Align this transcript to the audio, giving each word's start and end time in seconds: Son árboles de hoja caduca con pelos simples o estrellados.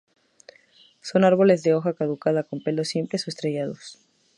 Son 1.01 1.23
árboles 1.23 1.61
de 1.61 1.75
hoja 1.75 1.93
caduca 1.93 2.41
con 2.43 2.59
pelos 2.63 2.87
simples 2.87 3.27
o 3.27 3.29
estrellados. 3.29 3.99